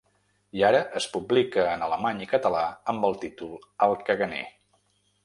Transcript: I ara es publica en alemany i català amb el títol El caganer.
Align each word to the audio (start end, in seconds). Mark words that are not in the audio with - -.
I 0.59 0.63
ara 0.69 0.77
es 0.99 1.05
publica 1.17 1.65
en 1.73 1.85
alemany 1.87 2.23
i 2.27 2.29
català 2.31 2.63
amb 2.95 3.07
el 3.11 3.21
títol 3.25 3.53
El 3.89 3.95
caganer. 4.09 4.43